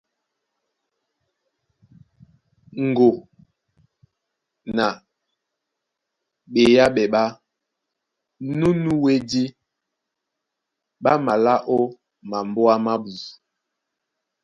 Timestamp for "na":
4.75-4.85